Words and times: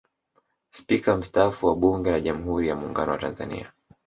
Spika 0.71 1.17
mstaafu 1.17 1.65
wa 1.67 1.75
Bunge 1.75 2.11
la 2.11 2.19
Jamhuri 2.19 2.67
ya 2.67 2.75
Muungano 2.75 3.11
wa 3.11 3.17
Tanzania 3.17 3.73